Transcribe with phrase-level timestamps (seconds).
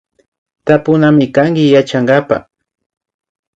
[0.65, 2.43] Tapunamikanki Yachankapak